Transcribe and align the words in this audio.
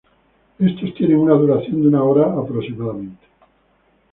Estos 0.57 0.95
tienen 0.95 1.17
una 1.19 1.35
duración 1.35 1.83
de 1.83 1.89
una 1.89 2.01
hora 2.01 2.23
aproximadamente. 2.25 3.23